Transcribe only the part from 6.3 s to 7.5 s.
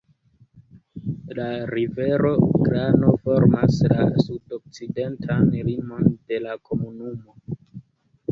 de la komunumo.